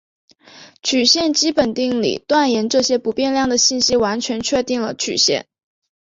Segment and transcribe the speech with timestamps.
[0.81, 5.47] 曲线基本定理断言这些不变量的信息完全确定了曲线。